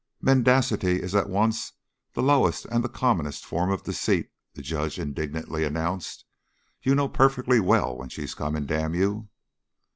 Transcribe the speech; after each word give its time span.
"Mendacity 0.19 0.99
is 0.99 1.13
at 1.13 1.29
once 1.29 1.73
the 2.13 2.23
lowest 2.23 2.65
and 2.65 2.83
the 2.83 2.89
commonest 2.89 3.45
form 3.45 3.69
of 3.69 3.83
deceit," 3.83 4.31
the 4.55 4.63
judge 4.63 4.97
indignantly 4.97 5.63
announced. 5.63 6.25
"You 6.81 6.95
know 6.95 7.07
perfectly 7.07 7.59
well 7.59 7.95
when 7.95 8.09
she's 8.09 8.33
coming, 8.33 8.65
damn 8.65 8.95
you!" 8.95 9.29